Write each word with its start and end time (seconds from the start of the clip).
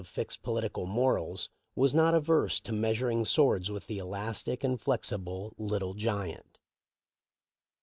405 0.03 0.13
fixed 0.25 0.41
political 0.41 0.87
morals," 0.87 1.51
was 1.75 1.93
not 1.93 2.15
averse 2.15 2.59
to 2.59 2.71
measuring 2.71 3.23
swords 3.23 3.69
with 3.69 3.85
the 3.85 3.99
elastic 3.99 4.63
and 4.63 4.81
flexible 4.81 5.53
"Little 5.59 5.93
Giant." 5.93 6.57